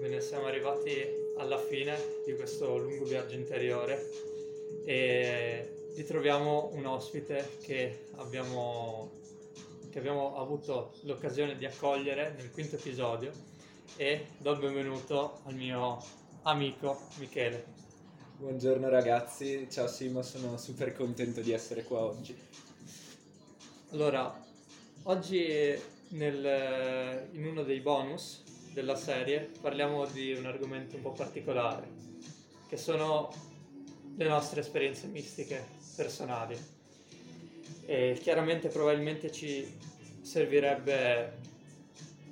[0.00, 0.90] Bene, siamo arrivati
[1.36, 1.94] alla fine
[2.24, 4.08] di questo lungo viaggio interiore
[4.86, 9.10] e ritroviamo un ospite che abbiamo,
[9.90, 13.30] che abbiamo avuto l'occasione di accogliere nel quinto episodio
[13.96, 16.02] e do il benvenuto al mio
[16.44, 17.66] amico Michele.
[18.38, 22.34] Buongiorno ragazzi, ciao Simo, sono super contento di essere qua oggi.
[23.90, 24.34] Allora,
[25.02, 25.78] oggi
[26.12, 31.86] nel- in uno dei bonus della serie parliamo di un argomento un po' particolare,
[32.68, 33.32] che sono
[34.16, 35.64] le nostre esperienze mistiche
[35.96, 36.56] personali.
[37.86, 39.66] E chiaramente probabilmente ci
[40.20, 41.38] servirebbe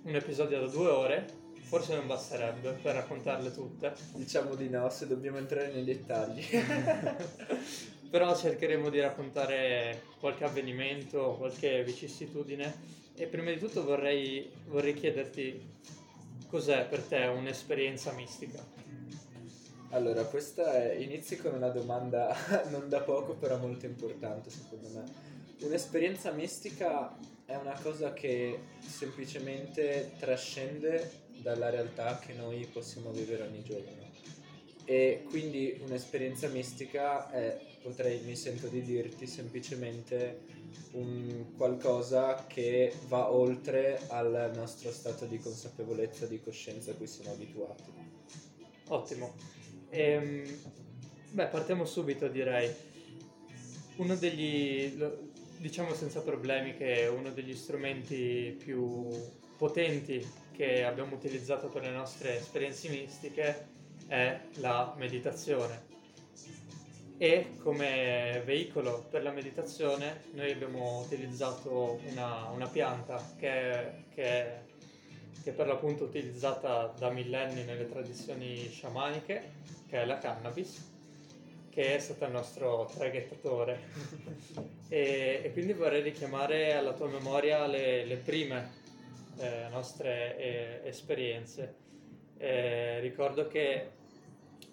[0.02, 1.26] un episodio da due ore,
[1.62, 6.44] forse non basterebbe per raccontarle tutte, Diciamo di no se dobbiamo entrare nei dettagli.
[8.10, 15.60] però cercheremo di raccontare qualche avvenimento, qualche vicissitudine e prima di tutto vorrei, vorrei chiederti
[16.48, 18.64] cos'è per te un'esperienza mistica.
[19.90, 20.94] allora, questa è...
[20.94, 22.34] inizi con una domanda
[22.70, 25.04] non da poco, però molto importante secondo me.
[25.60, 33.62] Un'esperienza mistica è una cosa che semplicemente trascende dalla realtà che noi possiamo vivere ogni
[33.62, 34.06] giorno.
[34.84, 40.40] E quindi un'esperienza mistica è, potrei, mi sento di dirti, semplicemente
[40.92, 47.32] un qualcosa che va oltre al nostro stato di consapevolezza, di coscienza a cui siamo
[47.32, 47.92] abituati.
[48.88, 49.34] Ottimo.
[49.90, 50.44] Ehm,
[51.30, 52.72] beh, partiamo subito direi.
[53.96, 54.96] Uno degli,
[55.58, 59.08] diciamo senza problemi che è uno degli strumenti più
[59.56, 63.66] potenti che abbiamo utilizzato per le nostre esperienze mistiche
[64.06, 65.97] è la meditazione.
[67.18, 74.66] E come veicolo per la meditazione noi abbiamo utilizzato una, una pianta che che
[75.48, 79.52] che è per l'appunto utilizzata da millenni nelle tradizioni sciamaniche,
[79.88, 80.92] che è la cannabis,
[81.70, 83.80] che è stata il nostro traghettatore.
[84.88, 88.72] e, e quindi vorrei richiamare alla tua memoria le, le prime
[89.38, 91.76] eh, nostre eh, esperienze.
[92.36, 93.90] Eh, ricordo che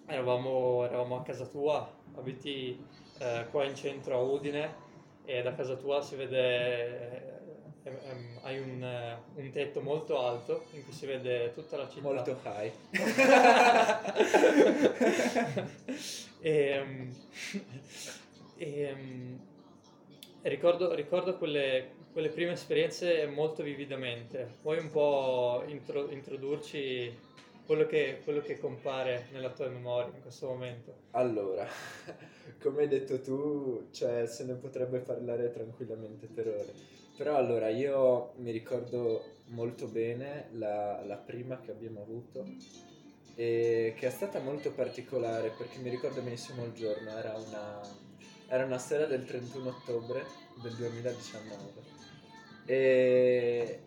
[0.04, 2.78] eravamo, eravamo a casa tua, abiti
[3.18, 4.84] eh, qua in centro a Udine
[5.24, 7.40] e da casa tua si vede,
[7.82, 11.88] eh, ehm, hai un, eh, un tetto molto alto in cui si vede tutta la
[11.88, 12.02] città.
[12.02, 12.72] Molto high.
[16.40, 16.84] e,
[18.56, 19.34] e, mm,
[20.42, 24.58] ricordo, ricordo quelle, quelle prime esperienze molto vividamente.
[24.62, 27.34] Puoi un po' intro- introdurci
[27.66, 30.94] quello che, quello che compare nella tua memoria in questo momento?
[31.10, 31.66] Allora,
[32.62, 36.72] come hai detto tu, cioè, se ne potrebbe parlare tranquillamente per ore.
[37.16, 42.44] Però allora, io mi ricordo molto bene la, la prima che abbiamo avuto
[43.34, 47.80] e che è stata molto particolare perché mi ricordo benissimo il giorno, era una,
[48.48, 50.24] era una sera del 31 ottobre
[50.62, 51.94] del 2019
[52.66, 53.80] e,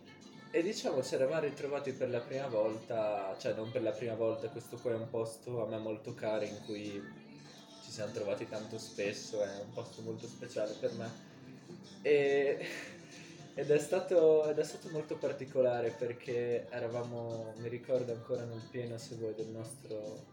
[0.52, 4.48] e diciamo ci eravamo ritrovati per la prima volta, cioè non per la prima volta,
[4.48, 7.00] questo qua è un posto a me molto caro in cui
[7.84, 11.28] ci siamo trovati tanto spesso, è un posto molto speciale per me.
[12.02, 12.66] E,
[13.54, 18.98] ed, è stato, ed è stato molto particolare perché eravamo, mi ricordo ancora nel pieno,
[18.98, 20.26] se vuoi, del nostro,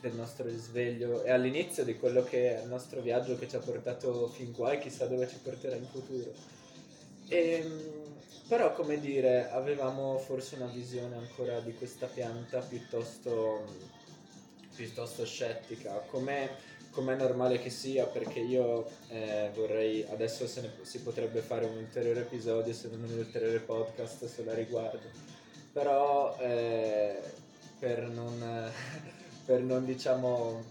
[0.00, 3.60] del nostro risveglio e all'inizio di quello che è il nostro viaggio che ci ha
[3.60, 6.32] portato fin qua e chissà dove ci porterà in futuro.
[7.32, 7.90] Ehm,
[8.46, 13.64] però, come dire, avevamo forse una visione ancora di questa pianta piuttosto,
[14.74, 21.00] piuttosto scettica, come come normale che sia, perché io eh, vorrei, adesso se ne, si
[21.00, 25.08] potrebbe fare un ulteriore episodio, se non un ulteriore podcast sulla riguardo,
[25.72, 27.18] però eh,
[27.78, 28.70] per non,
[29.46, 30.62] per non diciamo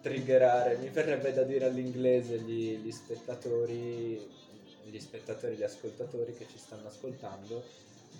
[0.00, 4.26] triggerare, mi verrebbe da dire all'inglese gli, gli spettatori,
[4.88, 7.62] gli spettatori, gli ascoltatori che ci stanno ascoltando,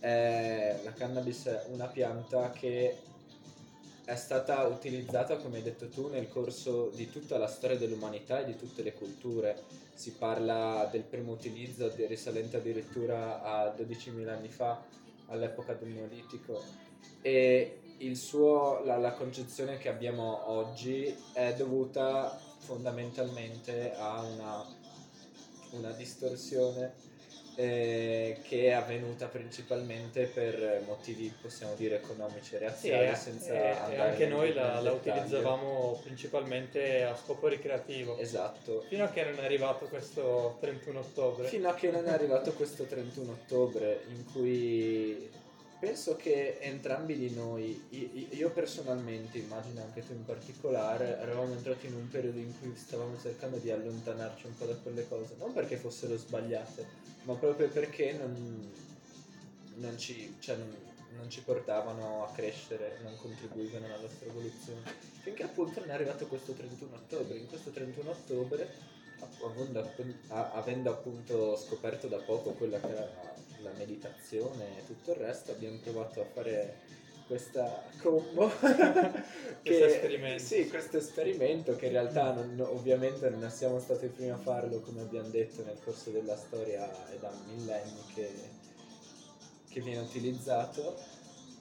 [0.01, 2.97] eh, la cannabis è una pianta che
[4.05, 8.47] è stata utilizzata, come hai detto tu, nel corso di tutta la storia dell'umanità e
[8.47, 9.65] di tutte le culture.
[9.93, 14.83] Si parla del primo utilizzo risalente addirittura a 12.000 anni fa,
[15.27, 16.63] all'epoca del Neolitico.
[17.21, 17.81] E
[18.15, 24.65] suo, la, la concezione che abbiamo oggi è dovuta fondamentalmente a una,
[25.71, 26.93] una distorsione
[27.55, 33.91] eh, che è avvenuta principalmente per motivi, possiamo dire, economici e Sì, razziali, e, senza
[33.91, 38.85] e- anche noi la, la utilizzavamo principalmente a scopo ricreativo, Esatto.
[38.89, 41.49] fino a che non è arrivato questo 31 ottobre.
[41.49, 45.29] Fino a che non è arrivato questo 31 ottobre in cui
[45.79, 47.87] penso che entrambi di noi,
[48.31, 53.17] io personalmente, immagino anche tu in particolare, eravamo entrati in un periodo in cui stavamo
[53.21, 56.87] cercando di allontanarci un po' da quelle cose, non perché fossero sbagliate,
[57.23, 58.71] ma proprio perché non,
[59.77, 60.57] non, ci, cioè,
[61.17, 64.81] non ci portavano a crescere, non contribuivano alla nostra evoluzione.
[65.21, 67.37] Finché appunto non è arrivato questo 31 ottobre.
[67.39, 68.69] In questo 31 ottobre,
[70.29, 75.79] avendo appunto scoperto da poco quella che era la meditazione e tutto il resto, abbiamo
[75.83, 76.97] provato a fare
[77.29, 78.51] questa combo.
[79.63, 80.43] Questo esperimento.
[80.43, 84.81] sì questo esperimento che in realtà non, ovviamente non siamo stati i primi a farlo
[84.81, 88.31] come abbiamo detto nel corso della storia è da millenni che,
[89.69, 90.97] che viene utilizzato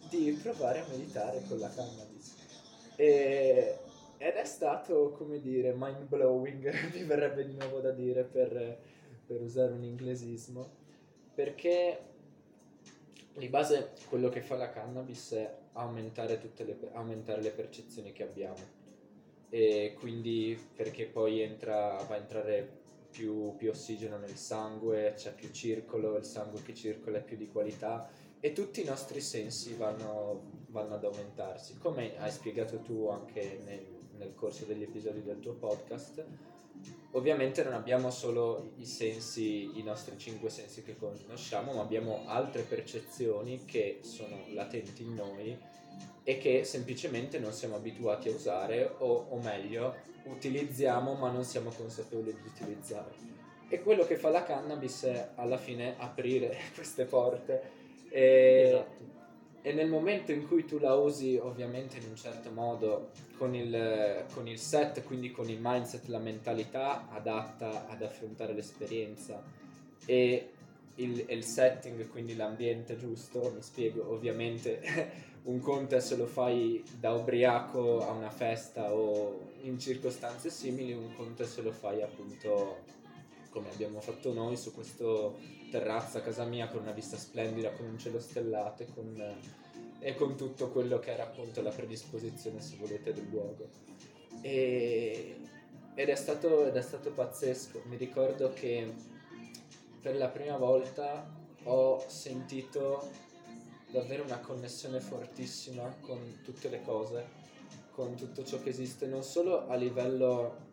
[0.09, 2.35] di provare a meditare con la cannabis
[2.95, 3.77] e,
[4.17, 8.79] ed è stato come dire mind blowing mi verrebbe di nuovo da dire per,
[9.25, 10.85] per usare un inglesismo
[11.37, 11.99] perché
[13.35, 18.57] di base quello che fa la cannabis è aumentare, le, aumentare le percezioni che abbiamo
[19.49, 22.67] e quindi perché poi entra, va a entrare
[23.11, 27.47] più, più, ossigeno nel sangue, c'è più circolo, il sangue che circola è più di
[27.47, 28.09] qualità
[28.39, 31.77] e tutti i nostri sensi vanno, vanno ad aumentarsi.
[31.77, 33.85] Come hai spiegato tu anche nel,
[34.17, 36.25] nel corso degli episodi del tuo podcast,
[37.11, 42.61] Ovviamente non abbiamo solo i sensi, i nostri cinque sensi che conosciamo, ma abbiamo altre
[42.61, 45.57] percezioni che sono latenti in noi
[46.23, 51.69] e che semplicemente non siamo abituati a usare o, o meglio utilizziamo ma non siamo
[51.69, 53.15] consapevoli di utilizzare.
[53.69, 57.75] E quello che fa la cannabis è alla fine aprire queste porte.
[58.09, 58.96] E, esatto.
[59.67, 64.23] E nel momento in cui tu la usi ovviamente in un certo modo con il,
[64.33, 69.43] con il set, quindi con il mindset, la mentalità adatta ad affrontare l'esperienza
[70.05, 70.51] e
[70.95, 74.81] il, il, setting, quindi l'ambiente giusto, mi spiego, ovviamente
[75.43, 81.13] un conto se lo fai da ubriaco a una festa o in circostanze simili, un
[81.13, 82.77] conto se lo fai appunto
[83.57, 85.37] come abbiamo fatto noi su questo
[85.71, 89.35] terrazza a casa mia con una vista splendida, con un cielo stellato e con
[89.99, 93.67] e con tutto quello che era appunto la predisposizione, se volete, del luogo.
[94.41, 95.37] E,
[95.95, 97.81] ed, è stato, ed è stato pazzesco.
[97.85, 98.93] Mi ricordo che
[100.01, 101.27] per la prima volta
[101.63, 103.09] ho sentito
[103.89, 107.25] davvero una connessione fortissima con tutte le cose,
[107.91, 110.66] con tutto ciò che esiste, non solo a livello,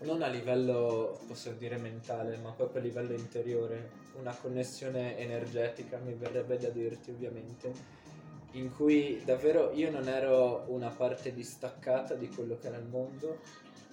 [0.00, 6.14] non a livello, possiamo dire, mentale, ma proprio a livello interiore, una connessione energetica, mi
[6.14, 7.72] verrebbe da dirti ovviamente,
[8.52, 13.40] in cui davvero io non ero una parte distaccata di quello che era il mondo,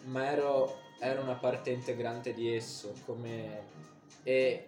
[0.05, 3.63] ma ero, ero una parte integrante di esso, come,
[4.23, 4.67] e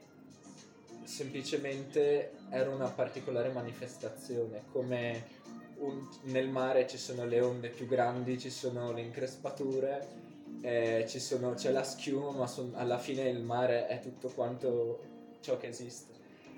[1.03, 5.35] semplicemente ero una particolare manifestazione, come
[5.77, 10.25] un, nel mare ci sono le onde più grandi, ci sono le increspature,
[10.67, 14.99] eh, ci sono, c'è la schiuma, ma son, alla fine il mare è tutto quanto
[15.39, 16.11] ciò che esiste.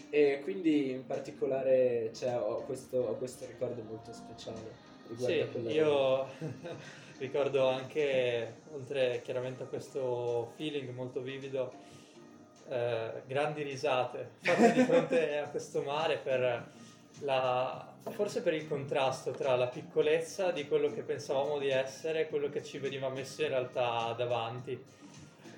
[0.09, 4.87] E quindi in particolare cioè, ho, questo, ho, questo, ricordo molto speciale.
[5.15, 6.27] Sì, io
[7.19, 11.71] ricordo anche, oltre chiaramente a questo feeling molto vivido,
[12.67, 16.71] eh, grandi risate fatte di fronte a questo mare per
[17.19, 22.27] la, forse per il contrasto tra la piccolezza di quello che pensavamo di essere e
[22.27, 24.97] quello che ci veniva messo in realtà davanti.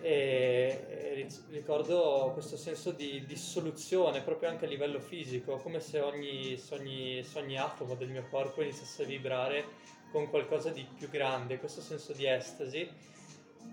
[0.03, 7.23] E ricordo questo senso di dissoluzione proprio anche a livello fisico, come se ogni, ogni,
[7.35, 9.63] ogni atomo del mio corpo iniziasse a vibrare
[10.11, 12.89] con qualcosa di più grande, questo senso di estasi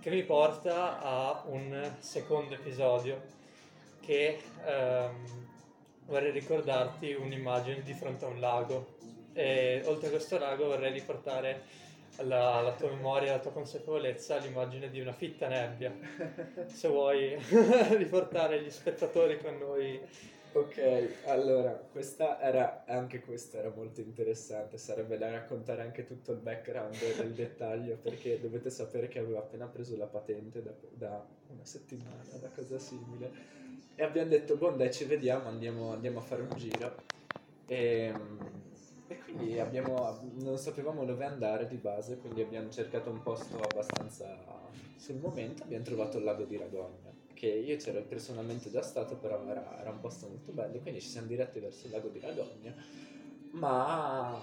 [0.01, 3.21] che mi porta a un secondo episodio
[4.01, 5.48] che ehm,
[6.09, 8.97] vorrei ricordarti un'immagine di fronte a un lago
[9.33, 11.63] e oltre a questo lago vorrei riportare
[12.17, 15.95] alla, alla, tua memoria, alla tua consapevolezza l'immagine di una fitta nebbia.
[16.67, 17.37] Se vuoi
[17.97, 20.01] riportare gli spettatori con noi.
[20.51, 26.39] Ok, allora, questa era, anche questa era molto interessante, sarebbe da raccontare anche tutto il
[26.39, 31.65] background del dettaglio, perché dovete sapere che avevo appena preso la patente da, da una
[31.65, 33.31] settimana, una cosa simile,
[34.01, 36.95] e abbiamo detto, boh dai ci vediamo, andiamo, andiamo a fare un giro.
[37.67, 38.39] E, ehm,
[39.09, 44.39] e quindi abbiamo, non sapevamo dove andare di base, quindi abbiamo cercato un posto abbastanza
[44.95, 49.45] sul momento, abbiamo trovato il lago di Ragogna, che io c'ero personalmente già stato, però
[49.49, 52.73] era, era un posto molto bello, quindi ci siamo diretti verso il lago di Ragogna,
[53.51, 54.41] ma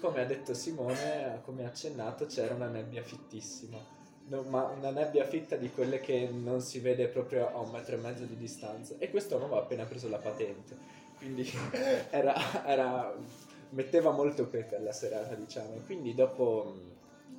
[0.00, 3.78] come ha detto Simone, come ha accennato, c'era una nebbia fittissima.
[4.28, 7.96] No, ma una nebbia fitta di quelle che non si vede proprio a un metro
[7.96, 8.94] e mezzo di distanza.
[8.98, 10.76] E quest'uomo aveva appena preso la patente,
[11.18, 11.50] quindi
[12.10, 13.14] era, era,
[13.70, 15.80] metteva molto pepe alla serata, diciamo.
[15.86, 16.74] Quindi dopo,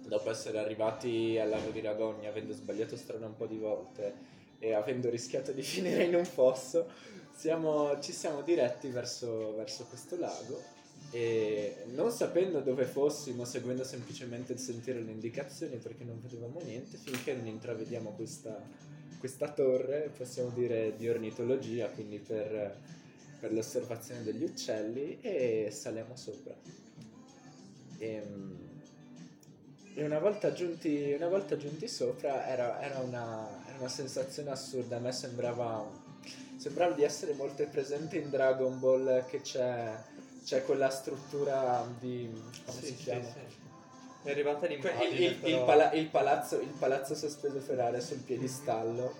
[0.06, 4.74] dopo essere arrivati al lago di Ragogna, avendo sbagliato strada un po' di volte e
[4.74, 6.88] avendo rischiato di finire in un fosso,
[7.34, 10.78] siamo, ci siamo diretti verso, verso questo lago
[11.12, 16.62] e non sapendo dove fossimo, seguendo semplicemente il sentiero e le indicazioni perché non vedevamo
[16.64, 18.62] niente, finché non intravediamo questa,
[19.18, 22.78] questa torre, possiamo dire di ornitologia, quindi per,
[23.40, 26.56] per l'osservazione degli uccelli, e saliamo sopra.
[27.98, 28.58] E, ehm,
[29.96, 34.98] e una, volta giunti, una volta giunti sopra era, era, una, era una sensazione assurda,
[34.98, 35.90] a me sembrava,
[36.56, 39.98] sembrava di essere molto presente in Dragon Ball che c'è
[40.50, 42.28] c'è quella struttura di...
[42.66, 43.24] come sì, si chiama?
[43.24, 43.58] Sì, sì.
[44.24, 49.14] È arrivata l'immagine, il, il, il, pala- il, palazzo, il palazzo sospeso aria sul piedistallo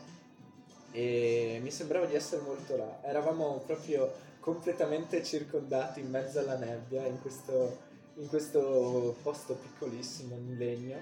[0.92, 3.00] e mi sembrava di essere molto là.
[3.04, 7.78] Eravamo proprio completamente circondati in mezzo alla nebbia in questo,
[8.16, 10.98] in questo posto piccolissimo in legno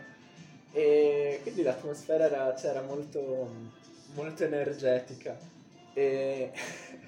[0.74, 3.50] e quindi l'atmosfera era, cioè, molto,
[4.14, 5.40] molto energetica
[5.94, 6.52] e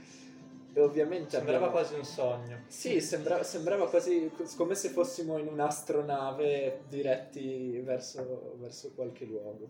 [0.79, 1.73] E ovviamente sembrava abbiamo...
[1.73, 2.59] quasi un sogno.
[2.67, 3.43] Sì, sembra...
[3.43, 9.67] sembrava quasi come se fossimo in un'astronave diretti verso, verso qualche luogo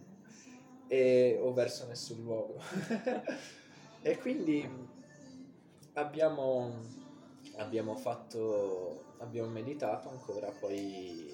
[0.88, 1.39] e...
[1.42, 2.62] o verso nessun luogo.
[4.04, 4.70] e quindi
[5.94, 6.74] abbiamo,
[7.56, 11.34] abbiamo fatto, abbiamo meditato ancora, poi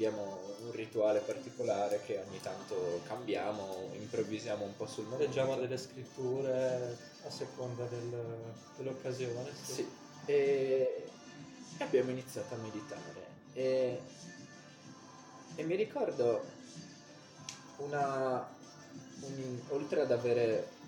[0.00, 5.26] abbiamo un rituale particolare che ogni tanto cambiamo, improvvisiamo un po' sul momento.
[5.26, 9.50] Leggiamo delle scritture a seconda del, dell'occasione.
[9.62, 9.72] Sì.
[9.72, 9.88] sì.
[10.24, 11.04] E
[11.80, 13.26] abbiamo iniziato a meditare.
[13.52, 14.00] E,
[15.56, 16.44] e mi ricordo
[17.76, 18.48] una,
[19.20, 20.78] un, oltre ad avere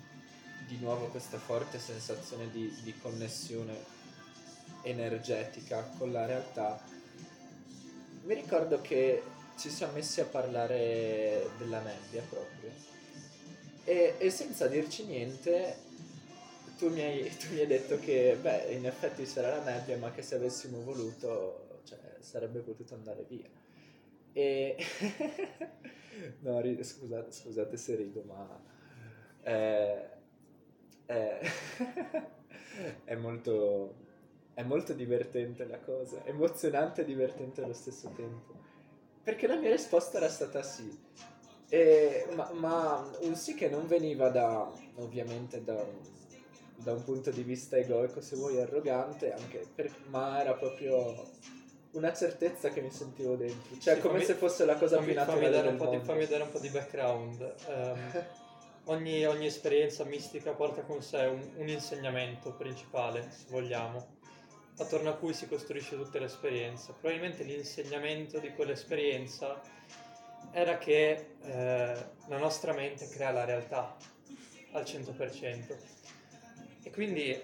[0.65, 3.77] di nuovo questa forte sensazione di, di connessione
[4.81, 6.81] energetica con la realtà,
[8.23, 9.21] mi ricordo che
[9.57, 12.71] ci siamo messi a parlare della nebbia proprio.
[13.83, 15.75] E, e senza dirci niente,
[16.77, 20.11] tu mi, hai, tu mi, hai, detto che, beh, in effetti sarà la nebbia, ma
[20.11, 23.49] che se avessimo voluto, cioè, sarebbe potuto andare via.
[24.31, 24.77] E...
[26.39, 28.71] no, scusate, scusate se rido, ma...
[29.43, 30.07] Eh,
[31.05, 31.39] eh,
[33.03, 34.02] è molto
[34.53, 38.53] è molto divertente la cosa, emozionante e divertente allo stesso tempo.
[39.23, 40.99] Perché la mia risposta era stata sì.
[41.69, 45.83] E, ma, ma, un sì che non veniva da, ovviamente, da,
[46.75, 49.33] da, un punto di vista egoico, se vuoi, arrogante,
[49.73, 51.31] per, ma era proprio
[51.93, 53.79] una certezza che mi sentivo dentro.
[53.79, 55.97] Cioè, sì, come fammi, se fosse la cosa fammi, più naturale fammi del mondo.
[55.97, 57.55] Di, fammi dare un po' di background.
[57.67, 58.25] Um,
[58.93, 64.21] ogni, ogni, esperienza mistica porta con sé un, un insegnamento principale, se vogliamo
[64.77, 66.93] attorno a cui si costruisce tutta l'esperienza.
[66.93, 69.61] Probabilmente l'insegnamento di quell'esperienza
[70.51, 73.95] era che eh, la nostra mente crea la realtà
[74.71, 75.77] al 100%.
[76.83, 77.39] E quindi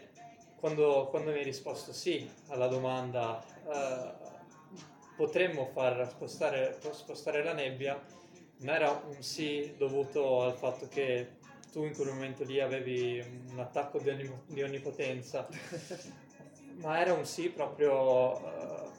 [0.56, 4.28] quando, quando mi hai risposto sì alla domanda eh,
[5.16, 8.02] potremmo far spostare, spostare la nebbia,
[8.58, 11.38] non era un sì dovuto al fatto che
[11.72, 15.48] tu in quel momento lì avevi un attacco di, onnim- di onnipotenza
[16.82, 18.92] ma era un sì proprio uh,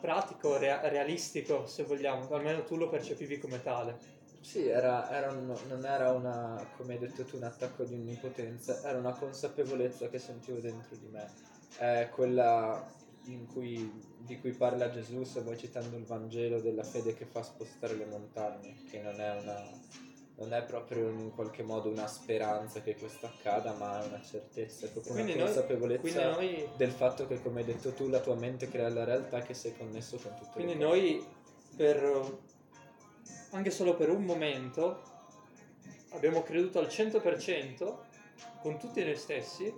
[0.00, 4.16] pratico, rea- realistico, se vogliamo, almeno tu lo percepivi come tale.
[4.40, 8.80] Sì, era, era un, non era una, come hai detto tu, un attacco di onnipotenza,
[8.82, 11.30] era una consapevolezza che sentivo dentro di me.
[11.76, 12.96] È quella
[13.52, 17.94] cui, di cui parla Gesù, se vuoi citando il Vangelo, della fede che fa spostare
[17.94, 19.62] le montagne, che non è una
[20.38, 24.86] non è proprio in qualche modo una speranza che questo accada, ma è una certezza,
[24.86, 28.36] è proprio quindi una consapevolezza noi, del fatto che, come hai detto tu, la tua
[28.36, 31.24] mente crea la realtà che sei connesso con tutto Quindi noi,
[31.76, 32.38] per,
[33.50, 35.02] anche solo per un momento,
[36.10, 37.96] abbiamo creduto al 100%
[38.62, 39.74] con tutti noi stessi,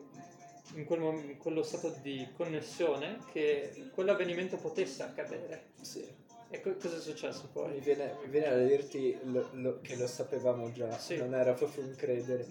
[0.74, 5.70] in, quel, in quello stato di connessione, che quell'avvenimento potesse accadere.
[5.80, 6.28] Sì.
[6.52, 7.74] E co- cosa è successo poi?
[7.74, 11.16] Mi viene, mi viene da dirti lo, lo, che lo sapevamo già, sì.
[11.16, 12.44] non era proprio un credere.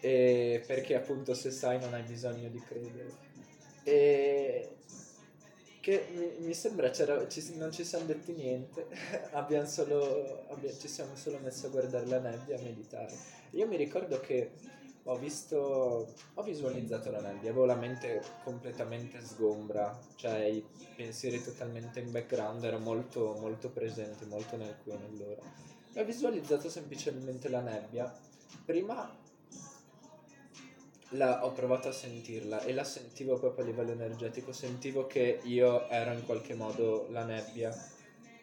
[0.00, 3.12] E perché appunto se sai non hai bisogno di credere.
[3.84, 4.68] E
[5.80, 8.86] che mi, mi sembra ci, non ci siamo detti niente,
[9.32, 13.14] abbiamo solo, abbiamo, ci siamo solo messi a guardare la nebbia e a meditare.
[13.52, 14.50] Io mi ricordo che
[15.10, 20.64] ho visto, ho visualizzato la nebbia, avevo la mente completamente sgombra, cioè i
[20.94, 25.42] pensieri totalmente in background, ero molto, molto presente, molto nel qui e nell'ora.
[25.96, 28.12] ho visualizzato semplicemente la nebbia.
[28.64, 29.12] Prima
[31.10, 35.88] la, ho provato a sentirla e la sentivo proprio a livello energetico, sentivo che io
[35.88, 37.76] ero in qualche modo la nebbia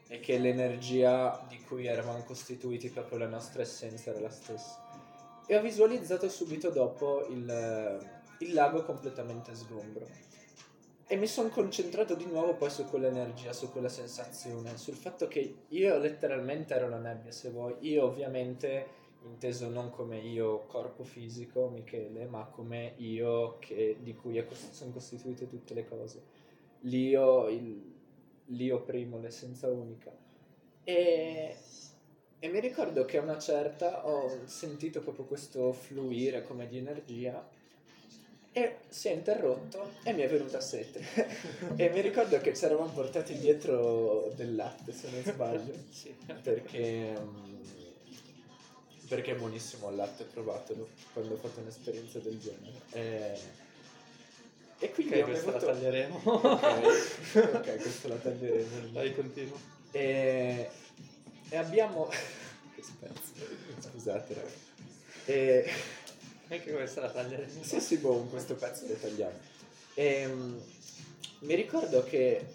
[0.09, 4.86] e che l'energia di cui eravamo costituiti, proprio la nostra essenza era la stessa.
[5.49, 10.05] E ho visualizzato subito dopo il, il lago completamente sgombro.
[11.07, 15.59] E mi sono concentrato di nuovo poi su quell'energia, su quella sensazione, sul fatto che
[15.69, 17.75] io letteralmente ero la nebbia, se vuoi.
[17.79, 24.43] Io ovviamente inteso non come io corpo fisico, Michele, ma come io che, di cui
[24.45, 26.21] cost- sono costituite tutte le cose.
[26.81, 27.93] L'io, il,
[28.47, 30.11] l'io primo, l'essenza unica.
[30.83, 31.55] E,
[32.39, 37.45] e mi ricordo che a una certa ho sentito proprio questo fluire come di energia
[38.51, 41.03] e si è interrotto e mi è venuta sete.
[41.75, 46.15] e mi ricordo che ci eravamo portati dietro del latte, se non sbaglio, sì.
[46.41, 47.55] perché, mm,
[49.07, 52.81] perché è buonissimo il latte, provatelo quando ho fatto un'esperienza del genere.
[52.91, 53.39] E,
[54.79, 55.65] e quindi okay, questa bevuto...
[55.65, 56.21] la taglieremo.
[56.23, 58.87] ok, ok, questa la taglieremo.
[58.91, 59.59] Dai, continuo.
[59.91, 60.69] E,
[61.49, 62.09] e abbiamo...
[63.79, 64.65] scusate ragazzi.
[65.25, 65.69] E
[66.49, 67.63] anche questa la taglieremo.
[67.63, 69.37] Sì, sì, boh, questo pezzo lo tagliamo.
[69.93, 70.61] E, um,
[71.39, 72.45] mi ricordo che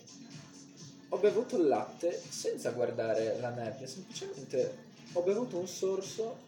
[1.09, 6.39] ho bevuto il latte senza guardare la nebbia, semplicemente ho bevuto un sorso,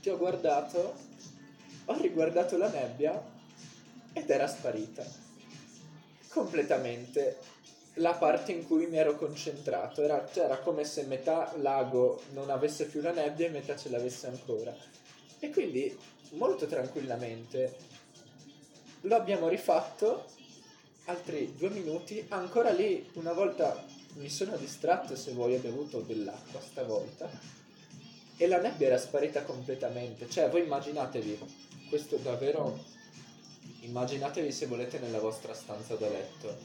[0.00, 0.94] ti ho guardato,
[1.84, 3.22] ho riguardato la nebbia
[4.12, 5.04] ed era sparita.
[6.28, 7.38] Completamente
[7.94, 10.02] la parte in cui mi ero concentrato.
[10.02, 13.90] Era, cioè, era come se metà lago non avesse più la nebbia e metà ce
[13.90, 14.74] l'avesse ancora.
[15.38, 15.96] E quindi
[16.30, 17.92] molto tranquillamente.
[19.02, 20.24] Lo abbiamo rifatto,
[21.04, 23.84] altri due minuti, ancora lì una volta
[24.14, 27.28] mi sono distratto se vuoi ho bevuto dell'acqua stavolta
[28.36, 30.28] e la nebbia era sparita completamente.
[30.28, 31.38] Cioè voi immaginatevi,
[31.88, 32.78] questo davvero,
[33.80, 36.56] immaginatevi se volete nella vostra stanza da letto,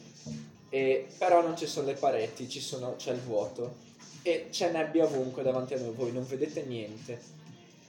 [0.70, 3.88] e, però non ci sono le pareti, ci sono, c'è il vuoto
[4.22, 7.38] e c'è nebbia ovunque davanti a noi, voi non vedete niente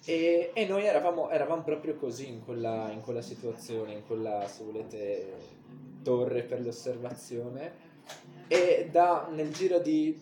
[0.04, 4.64] e, e noi eravamo, eravamo, proprio così in quella, in quella situazione, in quella, se
[4.64, 5.32] volete,
[6.02, 7.88] torre per l'osservazione.
[8.48, 10.18] E da, nel giro di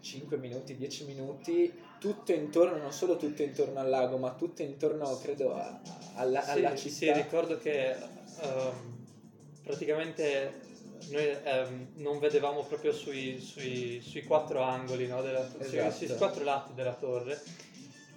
[0.00, 5.18] 5 minuti, 10 minuti, tutto intorno, non solo tutto intorno al lago, ma tutto intorno,
[5.18, 5.78] credo, a,
[6.14, 6.94] alla, sì, alla città.
[6.94, 7.94] Sì, ricordo che
[8.42, 9.06] um,
[9.62, 10.66] praticamente
[11.10, 15.92] noi um, non vedevamo proprio sui, sui, sui quattro angoli, no, della, esatto.
[15.92, 17.40] sui, sui quattro lati della torre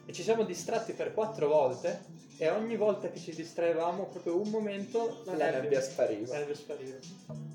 [0.05, 4.49] e ci siamo distratti per quattro volte e ogni volta che ci distraevamo proprio un
[4.49, 6.33] momento la, la nebbia, nebbia, spariva.
[6.33, 6.97] La nebbia spariva.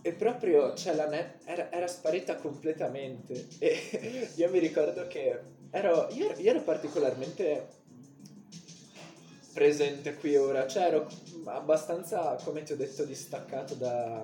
[0.00, 6.08] E proprio, cioè la nebbia era, era, sparita completamente e io mi ricordo che ero,
[6.12, 7.66] io, io ero particolarmente
[9.56, 11.08] presente qui ora, cioè ero
[11.44, 14.20] abbastanza, come ti ho detto, distaccato da,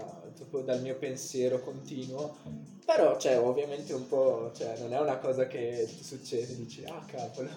[0.63, 2.37] dal mio pensiero continuo,
[2.85, 7.03] però cioè ovviamente un po', cioè non è una cosa che ti succede, dici ah
[7.07, 7.49] cavolo,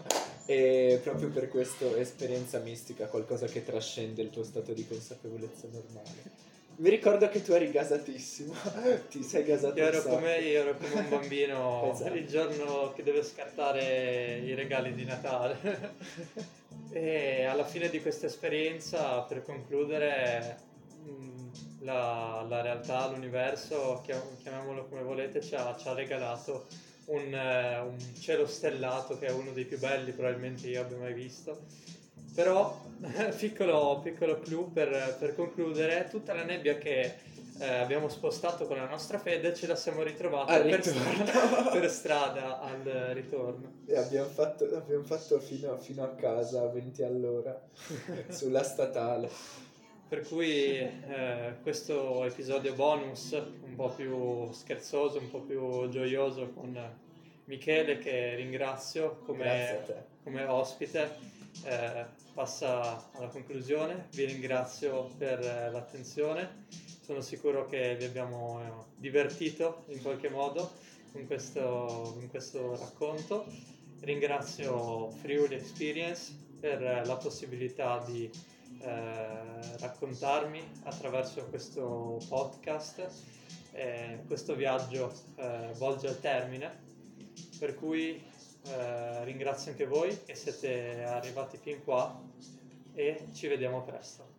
[0.46, 6.54] e proprio per questo esperienza mistica, qualcosa che trascende il tuo stato di consapevolezza normale.
[6.78, 8.54] Mi ricordo che tu eri gasatissimo,
[9.12, 13.22] ti sei gasato io ero, come, io ero come un bambino il giorno che deve
[13.22, 16.64] scartare i regali di Natale.
[16.98, 20.58] E alla fine di questa esperienza, per concludere,
[21.82, 24.02] la, la realtà, l'universo,
[24.42, 26.68] chiamiamolo come volete, ci ha, ci ha regalato
[27.08, 31.66] un, un, cielo stellato che è uno dei più belli probabilmente io abbia mai visto.
[32.34, 32.82] Però,
[33.38, 37.14] piccolo, piccolo clou per, per concludere, tutta la nebbia che
[37.58, 42.60] eh, abbiamo spostato con la nostra fede ce la siamo ritrovata per strada, per strada,
[42.60, 42.82] al
[43.14, 43.84] ritorno.
[43.86, 47.58] E abbiamo fatto, abbiamo fatto fino, fino, a casa a 20 all'ora
[48.28, 49.30] sulla statale.
[50.08, 56.78] Per cui eh, questo episodio bonus, un po' più scherzoso, un po' più gioioso con
[57.46, 59.84] Michele che ringrazio come,
[60.24, 61.16] come ospite,
[61.64, 64.08] eh, passa alla conclusione.
[64.12, 65.40] Vi ringrazio per
[65.72, 70.72] l'attenzione sono sicuro che vi abbiamo divertito in qualche modo
[71.12, 73.46] con questo, con questo racconto.
[74.00, 78.28] Ringrazio Friuli Experience per la possibilità di
[78.82, 83.08] eh, raccontarmi attraverso questo podcast.
[83.74, 86.76] Eh, questo viaggio eh, volge al termine,
[87.60, 88.20] per cui
[88.64, 92.20] eh, ringrazio anche voi che siete arrivati fin qua
[92.96, 94.35] e ci vediamo presto.